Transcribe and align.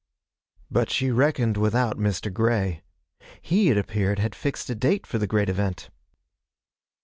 But 0.71 0.89
she 0.89 1.11
reckoned 1.11 1.57
without 1.57 1.95
Mr. 1.99 2.33
Grey. 2.33 2.81
He, 3.39 3.69
it 3.69 3.77
appeared, 3.77 4.17
had 4.17 4.33
fixed 4.33 4.67
a 4.71 4.73
date 4.73 5.05
for 5.05 5.19
the 5.19 5.27
great 5.27 5.47
event. 5.47 5.91